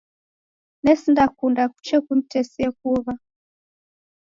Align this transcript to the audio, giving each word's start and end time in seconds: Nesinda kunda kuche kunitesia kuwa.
Nesinda 0.83 1.23
kunda 1.27 1.63
kuche 1.73 1.97
kunitesia 2.05 2.69
kuwa. 2.79 3.13